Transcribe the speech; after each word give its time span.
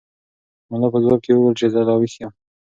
ملا 0.69 0.87
په 0.93 0.99
ځواب 1.03 1.19
کې 1.23 1.31
وویل 1.33 1.55
چې 1.59 1.65
زه 1.73 1.79
لا 1.87 1.95
ویښ 1.97 2.13
یم. 2.21 2.31